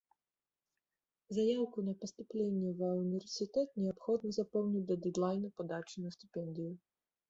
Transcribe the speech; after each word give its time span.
Заяўку 1.39 1.77
на 1.91 1.95
паступленне 2.01 2.73
ва 2.81 2.89
універсітэт 3.03 3.69
неабходна 3.85 4.29
запоўніць 4.41 4.87
да 4.93 5.03
дэдлайну 5.09 5.57
падачы 5.61 5.97
на 6.09 6.21
стыпендыю. 6.21 6.71